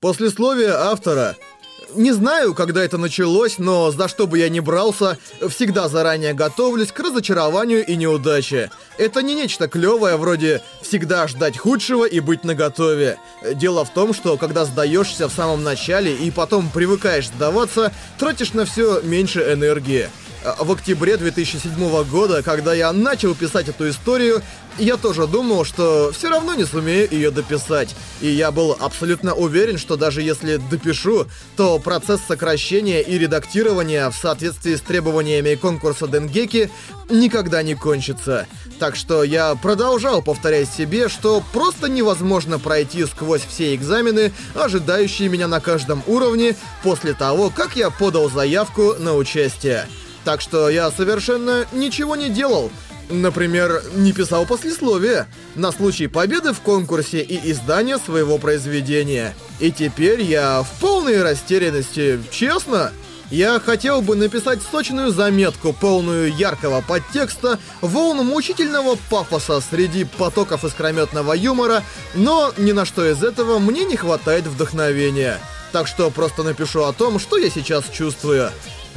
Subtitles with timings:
[0.00, 1.34] Послесловие автора.
[1.96, 6.92] Не знаю, когда это началось, но за что бы я ни брался, всегда заранее готовлюсь
[6.92, 8.70] к разочарованию и неудаче.
[8.96, 13.18] Это не нечто клевое, вроде «всегда ждать худшего и быть наготове».
[13.54, 18.66] Дело в том, что когда сдаешься в самом начале и потом привыкаешь сдаваться, тратишь на
[18.66, 20.08] все меньше энергии.
[20.44, 24.40] В октябре 2007 года, когда я начал писать эту историю,
[24.78, 27.96] я тоже думал, что все равно не сумею ее дописать.
[28.20, 34.14] И я был абсолютно уверен, что даже если допишу, то процесс сокращения и редактирования в
[34.14, 36.70] соответствии с требованиями конкурса Денгеки
[37.10, 38.46] никогда не кончится.
[38.78, 45.48] Так что я продолжал повторять себе, что просто невозможно пройти сквозь все экзамены, ожидающие меня
[45.48, 49.88] на каждом уровне, после того, как я подал заявку на участие.
[50.28, 52.70] Так что я совершенно ничего не делал.
[53.08, 59.34] Например, не писал послесловие на случай победы в конкурсе и издания своего произведения.
[59.58, 62.92] И теперь я в полной растерянности, честно.
[63.30, 71.32] Я хотел бы написать сочную заметку, полную яркого подтекста, волн мучительного пафоса среди потоков искрометного
[71.32, 71.82] юмора,
[72.14, 75.40] но ни на что из этого мне не хватает вдохновения.
[75.72, 78.50] Так что просто напишу о том, что я сейчас чувствую.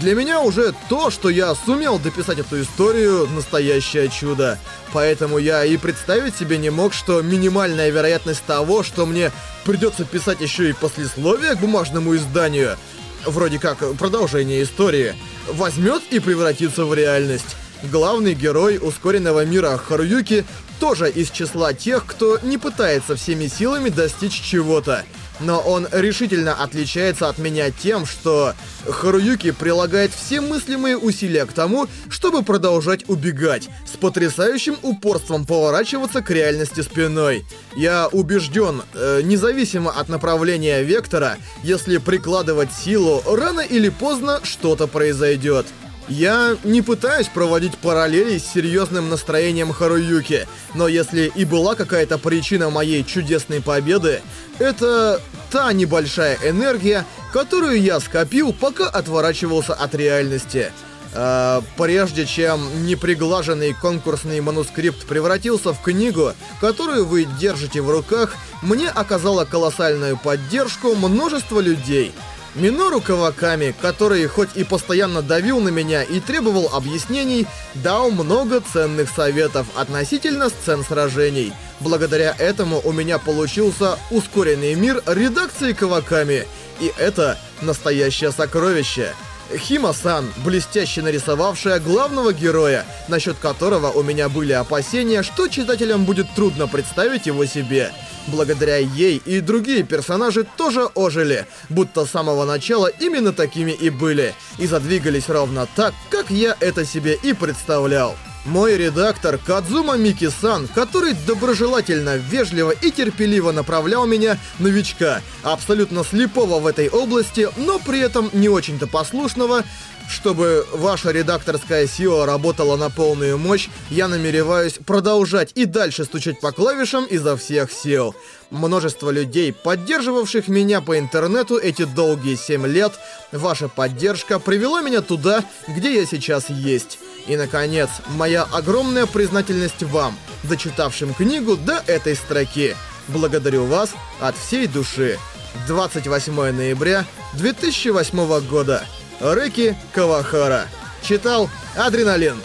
[0.00, 4.58] Для меня уже то, что я сумел дописать эту историю, настоящее чудо.
[4.92, 9.30] Поэтому я и представить себе не мог, что минимальная вероятность того, что мне
[9.64, 12.76] придется писать еще и послесловие к бумажному изданию,
[13.24, 15.14] вроде как продолжение истории,
[15.48, 17.56] возьмет и превратится в реальность.
[17.84, 20.44] Главный герой ускоренного мира Харуюки
[20.80, 25.04] тоже из числа тех, кто не пытается всеми силами достичь чего-то
[25.40, 28.54] но он решительно отличается от меня тем, что
[28.88, 36.30] Харуюки прилагает все мыслимые усилия к тому, чтобы продолжать убегать, с потрясающим упорством поворачиваться к
[36.30, 37.44] реальности спиной.
[37.76, 45.66] Я убежден, э, независимо от направления вектора, если прикладывать силу, рано или поздно что-то произойдет.
[46.08, 52.68] Я не пытаюсь проводить параллели с серьезным настроением Харуюки, но если и была какая-то причина
[52.68, 54.20] моей чудесной победы,
[54.58, 55.20] это
[55.50, 60.72] та небольшая энергия, которую я скопил, пока отворачивался от реальности.
[61.14, 68.90] Э, прежде чем неприглаженный конкурсный манускрипт превратился в книгу, которую вы держите в руках, мне
[68.90, 72.12] оказало колоссальную поддержку множество людей—
[72.54, 79.10] Минору Каваками, который хоть и постоянно давил на меня и требовал объяснений, дал много ценных
[79.10, 81.52] советов относительно сцен сражений.
[81.80, 86.46] Благодаря этому у меня получился ускоренный мир редакции Каваками,
[86.80, 89.12] и это настоящее сокровище.
[89.54, 96.68] Хима-сан, блестяще нарисовавшая главного героя, насчет которого у меня были опасения, что читателям будет трудно
[96.68, 97.92] представить его себе.
[98.26, 104.34] Благодаря ей и другие персонажи тоже ожили, будто с самого начала именно такими и были,
[104.58, 108.16] и задвигались ровно так, как я это себе и представлял.
[108.44, 116.66] Мой редактор Кадзума Мики-сан, который доброжелательно, вежливо и терпеливо направлял меня, новичка, абсолютно слепого в
[116.66, 119.64] этой области, но при этом не очень-то послушного,
[120.10, 126.52] чтобы ваша редакторская сила работала на полную мощь, я намереваюсь продолжать и дальше стучать по
[126.52, 128.14] клавишам изо всех сил.
[128.50, 132.92] Множество людей, поддерживавших меня по интернету эти долгие 7 лет,
[133.32, 136.98] ваша поддержка привела меня туда, где я сейчас есть.
[137.26, 142.76] И, наконец, моя огромная признательность вам, зачитавшим книгу до этой строки.
[143.08, 143.90] Благодарю вас
[144.20, 145.18] от всей души.
[145.66, 147.04] 28 ноября
[147.34, 148.84] 2008 года.
[149.20, 150.66] Рэки Кавахара.
[151.02, 152.36] Читал Адреналин.